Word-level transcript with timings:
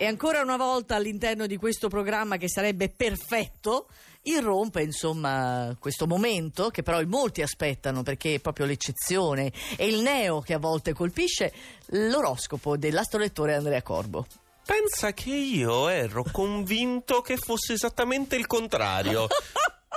E 0.00 0.06
ancora 0.06 0.42
una 0.42 0.56
volta 0.56 0.94
all'interno 0.94 1.46
di 1.46 1.56
questo 1.56 1.88
programma 1.88 2.36
che 2.36 2.48
sarebbe 2.48 2.88
perfetto, 2.88 3.88
irrompe 4.22 4.80
insomma 4.82 5.76
questo 5.80 6.06
momento 6.06 6.68
che 6.68 6.84
però 6.84 7.00
in 7.00 7.08
molti 7.08 7.42
aspettano 7.42 8.04
perché 8.04 8.34
è 8.34 8.38
proprio 8.38 8.66
l'eccezione 8.66 9.52
e 9.76 9.88
il 9.88 10.00
neo 10.00 10.40
che 10.40 10.54
a 10.54 10.58
volte 10.58 10.92
colpisce 10.92 11.52
l'oroscopo 11.86 12.76
dell'astrolettore 12.76 13.56
Andrea 13.56 13.82
Corbo. 13.82 14.24
Pensa 14.64 15.12
che 15.12 15.34
io 15.34 15.88
ero 15.88 16.24
convinto 16.30 17.20
che 17.20 17.36
fosse 17.36 17.72
esattamente 17.72 18.36
il 18.36 18.46
contrario. 18.46 19.26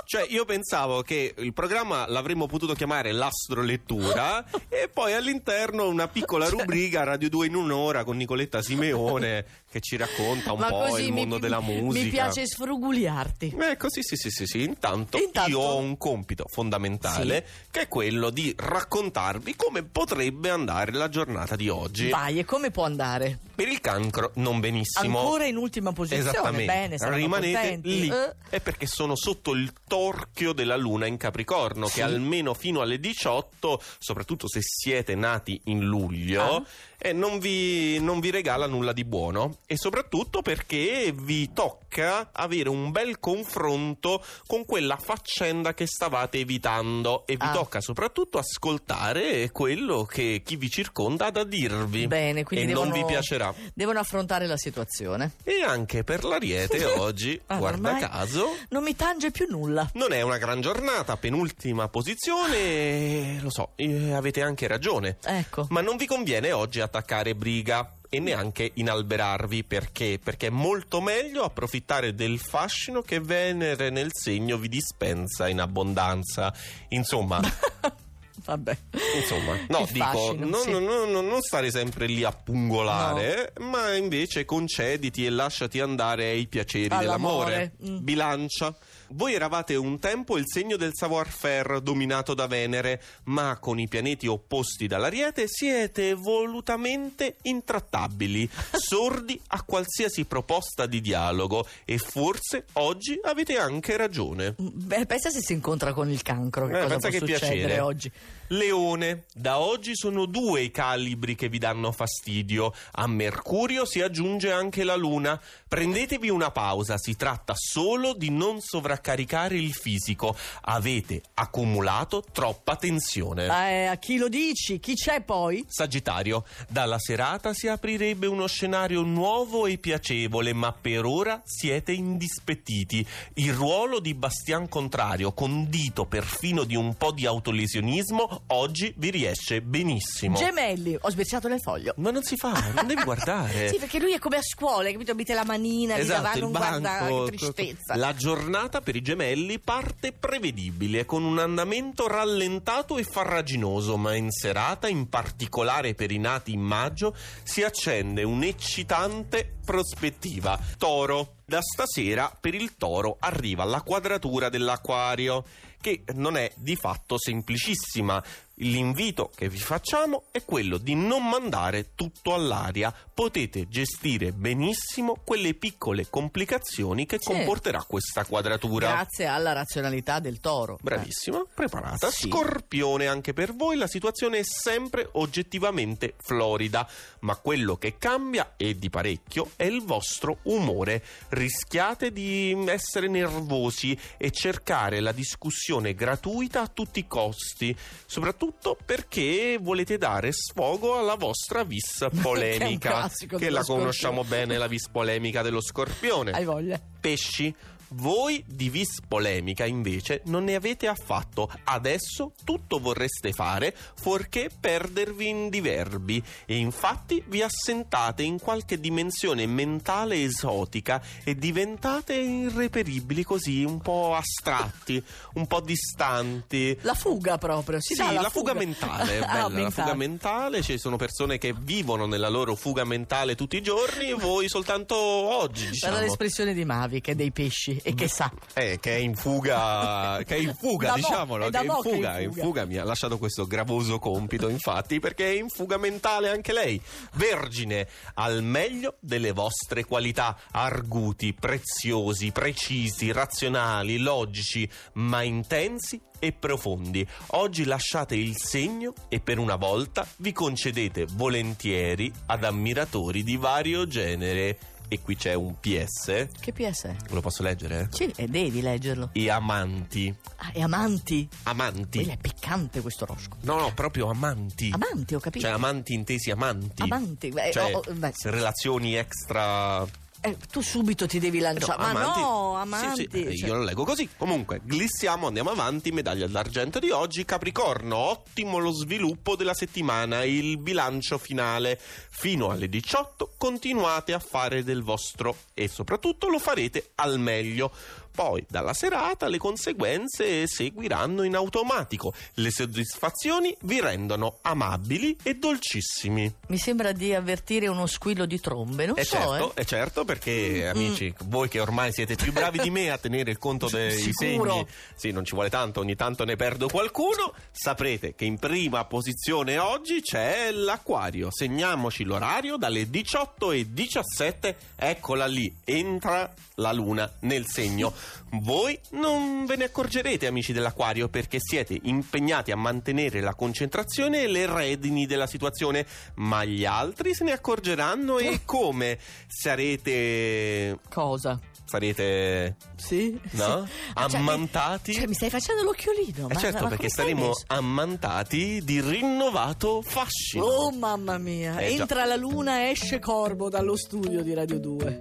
Cioè, 0.04 0.26
io 0.28 0.44
pensavo 0.44 1.02
che 1.02 1.34
il 1.38 1.52
programma 1.52 2.06
l'avremmo 2.08 2.46
potuto 2.46 2.74
chiamare 2.74 3.12
l'astrolettura 3.12 4.44
e 4.68 4.88
poi 4.92 5.12
all'interno 5.14 5.86
una 5.88 6.08
piccola 6.08 6.46
Cioè- 6.46 6.58
rubrica 6.58 7.04
Radio 7.04 7.28
2 7.28 7.46
in 7.46 7.54
un'ora 7.54 8.02
con 8.04 8.16
Nicoletta 8.16 8.62
Simeone 8.62 9.44
che 9.72 9.80
ci 9.80 9.96
racconta 9.96 10.52
un 10.52 10.58
Ma 10.60 10.68
po' 10.68 10.98
il 10.98 11.04
mi- 11.12 11.20
mondo 11.20 11.38
della 11.38 11.60
musica. 11.60 12.04
Mi 12.04 12.10
piace 12.10 12.46
sfrugugliarti. 12.46 13.56
Ecco, 13.58 13.86
sì, 13.90 14.02
sì, 14.02 14.16
sì, 14.16 14.28
sì, 14.30 14.44
sì. 14.46 14.62
Intanto, 14.62 15.16
Intanto- 15.16 15.48
io 15.50 15.58
ho 15.60 15.76
un 15.78 15.96
compito 15.96 16.44
fondamentale 16.52 17.46
che 17.70 17.80
è 17.82 17.88
quello 17.88 18.28
di 18.30 18.54
raccontarvi 18.56 19.56
come 19.56 19.82
potrebbe 19.82 20.50
andare 20.50 20.92
la 20.92 21.08
giornata 21.08 21.56
di 21.56 21.68
oggi. 21.70 22.10
Vai, 22.10 22.38
e 22.38 22.44
come 22.44 22.70
può 22.70 22.84
andare? 22.84 23.38
Per 23.54 23.66
il 23.68 23.80
cancro 23.80 24.32
non 24.36 24.60
benissimo. 24.60 25.20
Ancora 25.20 25.46
in 25.46 25.56
ultima 25.56 25.92
posizione. 25.92 26.28
Esattamente. 26.30 26.96
Bene, 26.98 27.14
Rimanete 27.16 27.58
contenti. 27.58 28.00
lì. 28.00 28.08
Eh. 28.08 28.34
È 28.50 28.60
perché 28.60 28.86
sono 28.86 29.16
sotto 29.16 29.52
il 29.52 29.72
torchio 29.86 30.52
della 30.52 30.76
luna 30.76 31.06
in 31.06 31.16
Capricorno, 31.16 31.86
Sì. 31.86 31.94
che 31.94 32.02
almeno 32.02 32.52
fino 32.54 32.80
alle 32.82 32.98
18, 33.00 33.80
soprattutto 33.98 34.48
se 34.48 34.60
siete 34.62 35.14
nati 35.14 35.60
in 35.64 35.80
luglio, 35.84 36.42
Ah. 36.42 36.62
eh, 36.98 37.12
non, 37.12 37.38
vi, 37.38 37.98
non 38.00 38.20
vi 38.20 38.30
regala 38.30 38.66
nulla 38.66 38.92
di 38.92 39.04
buono. 39.04 39.58
E 39.66 39.76
soprattutto 39.78 40.42
perché 40.42 41.14
vi 41.16 41.50
tocca 41.54 42.28
avere 42.32 42.68
un 42.68 42.90
bel 42.90 43.18
confronto 43.20 44.22
con 44.46 44.66
quella 44.66 44.96
faccenda 44.96 45.72
che 45.72 45.86
stavate 45.86 46.38
evitando. 46.38 47.24
E 47.26 47.36
vi 47.36 47.46
Ah. 47.46 47.52
tocca 47.52 47.80
soprattutto 47.80 48.38
ascoltare 48.38 49.50
quello 49.50 50.04
che 50.04 50.42
chi 50.44 50.56
vi 50.56 50.68
circonda 50.68 51.26
ha 51.26 51.30
da 51.30 51.44
dirvi. 51.44 52.06
Bene, 52.06 52.44
quindi 52.44 52.66
e 52.66 52.68
devono, 52.68 52.90
non 52.90 52.98
vi 52.98 53.04
piacerà. 53.06 53.54
Devono 53.72 53.98
affrontare 53.98 54.46
la 54.46 54.58
situazione. 54.58 55.32
E 55.42 55.62
anche 55.62 56.04
per 56.04 56.24
l'Ariete 56.24 56.84
oggi, 56.84 57.40
Ah, 57.46 57.56
guarda 57.56 57.96
caso, 57.96 58.54
Non 58.68 58.82
mi 58.82 58.94
tange 58.94 59.30
più 59.30 59.46
nulla. 59.48 59.88
non 59.94 60.12
è 60.12 60.20
una 60.20 60.36
gran 60.38 60.60
giornata, 60.60 61.16
penultima 61.16 61.88
posizione, 61.88 63.40
lo 63.40 63.50
so, 63.50 63.70
eh, 63.76 64.12
avete 64.12 64.42
anche 64.42 64.66
ragione. 64.66 65.16
Ecco. 65.24 65.66
Ma 65.70 65.80
non 65.80 65.96
vi 65.96 66.06
conviene 66.06 66.52
oggi 66.52 66.80
attaccare 66.80 67.34
briga 67.34 67.90
e 68.14 68.20
neanche 68.20 68.72
inalberarvi 68.74 69.64
perché? 69.64 70.20
Perché 70.22 70.48
è 70.48 70.50
molto 70.50 71.00
meglio 71.00 71.44
approfittare 71.44 72.14
del 72.14 72.38
fascino 72.38 73.00
che 73.00 73.20
Venere 73.20 73.88
nel 73.88 74.10
segno 74.12 74.58
vi 74.58 74.68
dispensa 74.68 75.48
in 75.48 75.60
abbondanza. 75.60 76.52
Insomma, 76.88 77.40
Vabbè. 78.44 78.76
Insomma, 79.16 79.56
no, 79.68 79.86
dico, 79.90 80.34
non, 80.38 80.62
sì. 80.62 80.70
non- 80.70 80.84
non- 80.84 81.26
non 81.26 81.40
stare 81.40 81.70
sempre 81.70 82.06
lì 82.06 82.24
a 82.24 82.32
pungolare, 82.32 83.52
eh, 83.54 83.60
ma 83.62 83.94
invece 83.94 84.44
concediti 84.44 85.24
e 85.24 85.30
lasciati 85.30 85.80
andare 85.80 86.30
ai 86.30 86.46
piaceri 86.46 86.88
All'amore. 86.94 87.72
dell'amore. 87.78 87.98
Mm. 87.98 88.04
Bilancia. 88.04 88.76
Voi 89.14 89.34
eravate 89.34 89.74
un 89.74 89.98
tempo 89.98 90.38
il 90.38 90.44
segno 90.46 90.76
del 90.78 90.92
savoir-faire 90.94 91.82
dominato 91.82 92.32
da 92.32 92.46
Venere, 92.46 93.02
ma 93.24 93.58
con 93.60 93.78
i 93.78 93.86
pianeti 93.86 94.26
opposti 94.26 94.86
dall'Ariete 94.86 95.44
siete 95.48 96.14
volutamente 96.14 97.36
intrattabili, 97.42 98.48
sordi 98.72 99.38
a 99.48 99.62
qualsiasi 99.64 100.24
proposta 100.24 100.86
di 100.86 101.02
dialogo 101.02 101.66
e 101.84 101.98
forse 101.98 102.64
oggi 102.74 103.18
avete 103.22 103.58
anche 103.58 103.98
ragione. 103.98 104.54
Beh, 104.56 105.04
pensa 105.04 105.28
se 105.28 105.40
si 105.42 105.52
incontra 105.52 105.92
con 105.92 106.08
il 106.10 106.22
cancro, 106.22 106.66
che 106.66 106.78
Eh, 106.78 106.82
cosa 106.82 106.96
pensa 106.98 107.08
può 107.08 107.18
che 107.18 107.32
succedere 107.34 107.56
piacere. 107.58 107.80
oggi? 107.80 108.12
Leone, 108.48 109.24
da 109.32 109.58
oggi 109.58 109.94
sono 109.94 110.26
due 110.26 110.62
i 110.62 110.70
calibri 110.70 111.34
che 111.34 111.48
vi 111.48 111.58
danno 111.58 111.90
fastidio. 111.92 112.72
A 112.92 113.06
Mercurio 113.06 113.84
si 113.84 114.00
aggiunge 114.00 114.52
anche 114.52 114.84
la 114.84 114.94
Luna. 114.94 115.40
Prendetevi 115.66 116.28
una 116.28 116.50
pausa, 116.50 116.98
si 116.98 117.16
tratta 117.16 117.54
solo 117.56 118.12
di 118.12 118.30
non 118.30 118.60
sovraccaricare 118.60 119.56
il 119.56 119.72
fisico. 119.72 120.36
Avete 120.62 121.22
accumulato 121.34 122.22
troppa 122.30 122.76
tensione. 122.76 123.46
Eh, 123.46 123.86
a 123.86 123.96
chi 123.96 124.18
lo 124.18 124.28
dici? 124.28 124.80
Chi 124.80 124.94
c'è 124.94 125.22
poi? 125.22 125.64
Sagittario, 125.68 126.44
dalla 126.68 126.98
serata 126.98 127.54
si 127.54 127.68
aprirebbe 127.68 128.26
uno 128.26 128.46
scenario 128.46 129.02
nuovo 129.02 129.66
e 129.66 129.78
piacevole, 129.78 130.52
ma 130.52 130.72
per 130.72 131.06
ora 131.06 131.40
siete 131.44 131.92
indispettiti. 131.92 133.06
Il 133.34 133.54
ruolo 133.54 133.98
di 133.98 134.14
Bastian 134.14 134.68
Contrario, 134.68 135.32
condito 135.32 136.04
perfino 136.04 136.64
di 136.64 136.76
un 136.76 136.94
po' 136.96 137.12
di 137.12 137.26
autolesionismo, 137.26 138.31
oggi 138.48 138.92
vi 138.96 139.10
riesce 139.10 139.60
benissimo. 139.62 140.36
Gemelli, 140.36 140.96
ho 141.00 141.10
sbirciato 141.10 141.48
le 141.48 141.58
foglie. 141.58 141.92
ma 141.96 142.10
non 142.10 142.22
si 142.22 142.36
fa, 142.36 142.52
non 142.74 142.86
devi 142.86 143.02
guardare. 143.04 143.68
Sì, 143.68 143.78
perché 143.78 143.98
lui 143.98 144.12
è 144.12 144.18
come 144.18 144.36
a 144.36 144.42
scuola, 144.42 144.90
capito? 144.90 145.14
Mette 145.14 145.34
la 145.34 145.44
manina 145.44 145.96
Esatto, 145.96 146.20
davanti, 146.22 146.40
non 146.40 146.50
guarda, 146.50 146.78
banco. 146.80 147.24
che 147.24 147.36
tristezza. 147.36 147.96
La 147.96 148.14
giornata 148.14 148.80
per 148.80 148.96
i 148.96 149.02
gemelli 149.02 149.58
parte 149.58 150.12
prevedibile, 150.12 151.04
con 151.04 151.24
un 151.24 151.38
andamento 151.38 152.06
rallentato 152.08 152.98
e 152.98 153.04
farraginoso, 153.04 153.96
ma 153.96 154.14
in 154.14 154.30
serata, 154.30 154.88
in 154.88 155.08
particolare 155.08 155.94
per 155.94 156.10
i 156.10 156.18
nati 156.18 156.52
in 156.52 156.60
maggio, 156.60 157.14
si 157.42 157.62
accende 157.62 158.22
un'eccitante 158.22 159.56
prospettiva. 159.64 160.58
Toro. 160.78 161.36
Da 161.44 161.60
stasera 161.60 162.34
per 162.40 162.54
il 162.54 162.76
toro 162.76 163.16
arriva 163.20 163.64
la 163.64 163.82
quadratura 163.82 164.48
dell'acquario, 164.48 165.44
che 165.82 166.04
non 166.14 166.38
è 166.38 166.50
di 166.56 166.76
fatto 166.76 167.18
semplicissima. 167.18 168.24
L'invito 168.56 169.30
che 169.34 169.48
vi 169.48 169.58
facciamo 169.58 170.24
è 170.30 170.44
quello 170.44 170.76
di 170.76 170.94
non 170.94 171.26
mandare 171.26 171.94
tutto 171.94 172.34
all'aria. 172.34 172.94
Potete 173.14 173.66
gestire 173.68 174.32
benissimo 174.32 175.16
quelle 175.24 175.54
piccole 175.54 176.08
complicazioni 176.10 177.06
che 177.06 177.16
Sì. 177.18 177.32
comporterà 177.32 177.82
questa 177.84 178.24
quadratura. 178.26 178.88
Grazie 178.88 179.26
alla 179.26 179.52
razionalità 179.52 180.20
del 180.20 180.38
toro. 180.38 180.78
Bravissima, 180.82 181.42
preparata. 181.52 182.10
Sì. 182.10 182.28
Scorpione, 182.28 183.06
anche 183.06 183.32
per 183.32 183.54
voi 183.54 183.76
la 183.76 183.86
situazione 183.86 184.38
è 184.40 184.44
sempre 184.44 185.08
oggettivamente 185.12 186.14
florida, 186.22 186.86
ma 187.20 187.36
quello 187.36 187.76
che 187.76 187.96
cambia, 187.96 188.52
e 188.56 188.78
di 188.78 188.90
parecchio, 188.90 189.50
è 189.56 189.64
il 189.64 189.82
vostro 189.82 190.38
umore. 190.42 191.02
Rischiate 191.30 192.12
di 192.12 192.54
essere 192.68 193.08
nervosi 193.08 193.98
e 194.18 194.30
cercare 194.30 195.00
la 195.00 195.12
discussione 195.12 195.94
gratuita 195.94 196.60
a 196.60 196.68
tutti 196.68 196.98
i 197.00 197.06
costi, 197.06 197.74
soprattutto 198.06 198.40
perché 198.84 199.58
volete 199.60 199.98
dare 199.98 200.32
sfogo 200.32 200.98
alla 200.98 201.14
vostra 201.14 201.62
vis 201.62 202.06
polemica, 202.20 203.08
che 203.08 203.36
dello 203.38 203.58
la 203.58 203.64
conosciamo 203.64 204.22
Scorpione. 204.22 204.46
bene, 204.46 204.58
la 204.58 204.66
vis 204.66 204.88
polemica 204.88 205.42
dello 205.42 205.60
scorpione. 205.60 206.32
Hai 206.32 206.44
voglia? 206.44 206.80
Pesci, 207.00 207.54
voi 207.94 208.42
di 208.46 208.68
vis 208.70 209.00
polemica 209.06 209.64
invece 209.64 210.22
non 210.26 210.44
ne 210.44 210.54
avete 210.54 210.86
affatto. 210.86 211.50
Adesso 211.64 212.32
tutto 212.44 212.78
vorreste 212.80 213.32
fare 213.32 213.74
fuorché 213.96 214.50
perdervi 214.58 215.28
in 215.28 215.48
diverbi 215.48 216.22
e 216.46 216.56
infatti 216.56 217.22
vi 217.26 217.42
assentate 217.42 218.22
in 218.22 218.38
qualche 218.38 218.78
dimensione 218.80 219.46
mentale 219.46 220.22
esotica 220.22 221.02
e 221.24 221.34
diventate 221.34 222.14
irreperibili 222.14 223.22
così, 223.24 223.64
un 223.64 223.80
po' 223.80 224.14
astratti, 224.14 225.02
un 225.34 225.46
po' 225.46 225.60
distanti. 225.60 226.76
La 226.82 226.94
fuga 226.94 227.38
proprio. 227.38 227.80
Si 227.80 227.94
Sì, 227.94 228.00
dà 228.02 228.12
la, 228.12 228.30
fuga, 228.30 228.54
mentale, 228.54 229.18
è 229.18 229.22
Ah, 229.22 229.26
bella, 229.26 229.42
la 229.42 229.48
mentale. 229.48 229.70
fuga 229.70 229.94
mentale, 229.94 230.62
ci 230.62 230.78
sono 230.78 230.96
persone 230.96 231.38
che 231.38 231.54
vivono 231.56 232.06
nella 232.06 232.28
loro 232.28 232.54
fuga 232.54 232.84
mentale 232.84 233.34
tutti 233.34 233.56
i 233.56 233.62
giorni 233.62 234.10
e 234.10 234.14
voi 234.14 234.48
soltanto 234.48 234.96
oggi, 234.96 235.60
Guarda 235.62 235.70
diciamo. 235.70 235.98
l'espressione 236.00 236.54
di 236.54 236.64
Mavi 236.64 237.00
che 237.00 237.12
è 237.12 237.14
dei 237.14 237.30
pesci 237.30 237.80
e 237.82 237.94
che 237.94 238.08
sa. 238.08 238.32
Eh, 238.54 238.78
che 238.80 238.96
è 238.96 238.98
in 238.98 239.14
fuga, 239.14 240.20
che 240.26 240.36
è 240.36 240.38
in 240.38 240.54
fuga, 240.54 240.94
diciamolo, 240.94 241.48
che 241.48 241.58
è 241.58 241.62
in 241.62 241.68
che 241.68 241.72
è 241.72 241.76
in 241.76 241.82
fuga, 241.82 242.20
in 242.20 242.30
fuga. 242.30 242.42
fuga 242.42 242.64
mi 242.64 242.76
ha 242.76 242.84
lasciato 242.84 243.18
questo 243.18 243.46
gravoso 243.46 243.98
compito, 243.98 244.48
infatti, 244.48 245.00
perché 245.00 245.26
è 245.26 245.36
in 245.36 245.48
fuga 245.48 245.76
mentale 245.76 246.30
anche 246.30 246.52
lei. 246.52 246.80
Vergine, 247.14 247.88
al 248.14 248.42
meglio 248.42 248.96
delle 249.00 249.32
vostre 249.32 249.84
qualità, 249.84 250.38
arguti, 250.52 251.34
preziosi, 251.34 252.30
precisi, 252.32 253.12
razionali, 253.12 253.98
logici, 253.98 254.68
ma 254.94 255.22
intensi 255.22 256.00
e 256.18 256.32
profondi. 256.32 257.04
Oggi 257.28 257.64
lasciate 257.64 258.14
il 258.14 258.36
segno 258.36 258.92
e 259.08 259.18
per 259.18 259.38
una 259.38 259.56
volta 259.56 260.06
vi 260.18 260.32
concedete 260.32 261.06
volentieri 261.10 262.12
ad 262.26 262.44
ammiratori 262.44 263.24
di 263.24 263.36
vario 263.36 263.88
genere. 263.88 264.56
E 264.92 265.00
qui 265.00 265.16
c'è 265.16 265.32
un 265.32 265.58
PS. 265.58 266.28
Che 266.38 266.52
PS 266.52 266.82
è? 266.84 266.96
Lo 267.08 267.22
posso 267.22 267.42
leggere? 267.42 267.88
Sì, 267.92 268.12
e 268.14 268.26
devi 268.28 268.60
leggerlo. 268.60 269.08
E 269.12 269.30
amanti. 269.30 270.14
Ah, 270.36 270.50
e 270.52 270.60
amanti. 270.60 271.26
Amanti. 271.44 271.98
Quello 271.98 272.12
è 272.12 272.18
piccante 272.18 272.82
questo 272.82 273.06
rosco. 273.06 273.38
No, 273.40 273.58
no, 273.58 273.72
proprio 273.72 274.10
amanti. 274.10 274.70
Amanti, 274.70 275.14
ho 275.14 275.18
capito. 275.18 275.46
Cioè 275.46 275.54
amanti 275.54 275.94
intesi 275.94 276.30
amanti. 276.30 276.82
Amanti, 276.82 277.30
beh, 277.30 277.52
Cioè, 277.52 277.74
oh, 277.74 277.78
oh, 277.78 278.10
relazioni 278.24 278.94
extra 278.94 279.86
Eh, 280.24 280.36
tu 280.52 280.60
subito 280.60 281.06
ti 281.08 281.18
devi 281.18 281.40
lanciare. 281.40 281.82
No, 281.82 281.92
Ma 281.92 282.00
amanti. 282.00 282.20
no, 282.20 282.52
Sì, 282.54 282.60
amanti. 282.60 283.08
sì, 283.10 283.22
eh, 283.24 283.36
cioè- 283.36 283.48
io 283.48 283.54
lo 283.56 283.64
leggo 283.64 283.82
così. 283.84 284.08
Comunque, 284.16 284.60
glissiamo, 284.64 285.26
andiamo 285.26 285.50
avanti. 285.50 285.90
Medaglia 285.90 286.28
d'argento 286.28 286.78
di 286.78 286.90
oggi. 286.90 287.24
Capricorno, 287.24 287.96
ottimo 287.96 288.58
lo 288.58 288.70
sviluppo 288.70 289.34
della 289.34 289.52
settimana. 289.54 290.22
Il 290.22 290.58
bilancio 290.58 291.18
finale. 291.18 291.76
Fino 292.10 292.50
alle 292.50 292.68
18 292.68 293.32
continuate 293.36 294.12
a 294.12 294.20
fare 294.20 294.62
del 294.62 294.82
vostro 294.84 295.36
e 295.54 295.66
soprattutto 295.66 296.28
lo 296.28 296.38
farete 296.38 296.92
al 296.96 297.18
meglio. 297.18 297.72
Poi, 298.14 298.44
dalla 298.48 298.74
serata, 298.74 299.26
le 299.26 299.38
conseguenze 299.38 300.46
seguiranno 300.46 301.22
in 301.22 301.34
automatico. 301.34 302.12
Le 302.34 302.50
soddisfazioni 302.50 303.56
vi 303.62 303.80
rendono 303.80 304.38
amabili 304.42 305.16
e 305.22 305.34
dolcissimi. 305.36 306.32
Mi 306.48 306.58
sembra 306.58 306.92
di 306.92 307.14
avvertire 307.14 307.68
uno 307.68 307.86
squillo 307.86 308.26
di 308.26 308.38
trombe, 308.38 308.86
non 308.86 308.98
È 308.98 309.02
so, 309.04 309.16
certo, 309.16 309.54
eh. 309.54 309.62
è 309.62 309.64
certo 309.64 310.04
perché 310.04 310.68
amici, 310.68 311.12
voi 311.24 311.48
che 311.48 311.60
ormai 311.60 311.92
siete 311.92 312.14
più 312.16 312.32
bravi 312.32 312.58
di 312.58 312.70
me 312.70 312.90
a 312.90 312.98
tenere 312.98 313.30
il 313.30 313.38
conto 313.38 313.68
dei 313.68 313.98
Sicuro. 313.98 314.52
segni, 314.52 314.66
sì, 314.94 315.10
non 315.10 315.24
ci 315.24 315.32
vuole 315.34 315.48
tanto, 315.48 315.80
ogni 315.80 315.96
tanto 315.96 316.24
ne 316.24 316.36
perdo 316.36 316.68
qualcuno, 316.68 317.32
saprete 317.50 318.14
che 318.14 318.24
in 318.26 318.38
prima 318.38 318.84
posizione 318.84 319.58
oggi 319.58 320.02
c'è 320.02 320.50
l'Aquario. 320.52 321.28
Segniamoci 321.30 322.04
l'orario 322.04 322.56
dalle 322.56 322.90
18 322.90 323.52
e 323.52 323.72
17, 323.72 324.56
eccola 324.76 325.26
lì, 325.26 325.52
entra 325.64 326.32
la 326.56 326.72
luna 326.72 327.10
nel 327.20 327.46
segno. 327.46 327.92
Voi 328.40 328.78
non 328.92 329.44
ve 329.46 329.56
ne 329.56 329.64
accorgerete, 329.64 330.26
amici 330.26 330.52
dell'Aquario, 330.52 331.08
perché 331.08 331.38
siete 331.40 331.78
impegnati 331.82 332.50
a 332.50 332.56
mantenere 332.56 333.20
la 333.20 333.34
concentrazione 333.34 334.22
e 334.22 334.26
le 334.28 334.46
redini 334.46 335.06
della 335.06 335.26
situazione, 335.26 335.86
ma 336.16 336.44
gli 336.44 336.64
altri 336.64 337.14
se 337.14 337.24
ne 337.24 337.32
accorgeranno 337.32 338.18
e 338.18 338.40
come 338.46 338.98
sarete 339.26 340.78
Cosa? 340.88 341.38
sarete 341.64 342.56
Sì? 342.76 343.18
no? 343.32 343.64
Sì. 343.66 343.72
Ah, 343.94 344.08
cioè, 344.08 344.20
ammantati 344.20 344.92
Cioè, 344.94 345.06
mi 345.06 345.14
stai 345.14 345.30
facendo 345.30 345.62
l'occhiolino. 345.62 346.28
eh 346.28 346.34
ma- 346.34 346.40
certo 346.40 346.62
ma 346.64 346.68
perché 346.68 346.88
saremo 346.88 347.28
messo? 347.28 347.44
ammantati 347.46 348.60
di 348.62 348.80
rinnovato 348.80 349.80
fascino 349.82 350.44
Oh 350.44 350.70
mamma 350.72 351.18
mia, 351.18 351.58
Eh, 351.58 351.74
già. 351.76 351.82
entra 351.82 352.04
la 352.04 352.16
luna, 352.16 352.68
esce 352.68 352.98
Corbo 352.98 353.48
dallo 353.48 353.76
studio 353.76 354.22
di 354.22 354.34
Radio 354.34 354.58
2. 354.58 355.00